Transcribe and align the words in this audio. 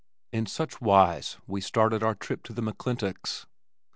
In 0.31 0.47
such 0.47 0.81
wise 0.81 1.37
we 1.45 1.61
started 1.61 2.01
on 2.01 2.07
our 2.07 2.15
trip 2.15 2.41
to 2.45 2.53
the 2.53 2.61
McClintocks'. 2.63 3.45